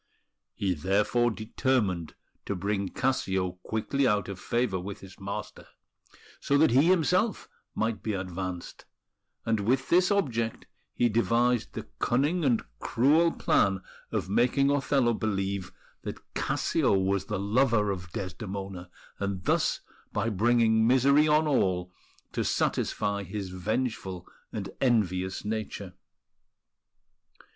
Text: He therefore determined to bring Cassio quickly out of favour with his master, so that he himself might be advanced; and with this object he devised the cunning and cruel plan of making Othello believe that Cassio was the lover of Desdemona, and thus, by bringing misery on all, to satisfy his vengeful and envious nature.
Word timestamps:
He 0.55 0.73
therefore 0.73 1.29
determined 1.29 2.15
to 2.47 2.55
bring 2.55 2.89
Cassio 2.89 3.59
quickly 3.61 4.07
out 4.07 4.27
of 4.29 4.39
favour 4.39 4.79
with 4.79 5.01
his 5.01 5.19
master, 5.19 5.67
so 6.39 6.57
that 6.57 6.71
he 6.71 6.87
himself 6.87 7.47
might 7.75 8.01
be 8.01 8.13
advanced; 8.13 8.85
and 9.45 9.59
with 9.59 9.89
this 9.89 10.09
object 10.09 10.65
he 10.95 11.07
devised 11.07 11.73
the 11.73 11.85
cunning 11.99 12.43
and 12.43 12.63
cruel 12.79 13.31
plan 13.31 13.83
of 14.11 14.27
making 14.27 14.71
Othello 14.71 15.13
believe 15.13 15.71
that 16.01 16.33
Cassio 16.33 16.93
was 16.97 17.25
the 17.25 17.37
lover 17.37 17.91
of 17.91 18.11
Desdemona, 18.11 18.89
and 19.19 19.43
thus, 19.43 19.81
by 20.11 20.29
bringing 20.31 20.87
misery 20.87 21.27
on 21.27 21.45
all, 21.47 21.93
to 22.31 22.43
satisfy 22.43 23.21
his 23.21 23.49
vengeful 23.51 24.27
and 24.51 24.71
envious 24.81 25.45
nature. 25.45 25.93